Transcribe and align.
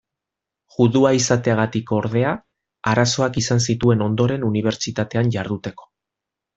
Judua 0.75 1.11
izateagatik, 1.17 1.93
ordea, 1.99 2.33
arazoak 2.95 3.41
izan 3.45 3.65
zituen 3.69 4.05
ondoren 4.09 4.51
unibertsitatean 4.53 5.35
jarduteko. 5.39 5.93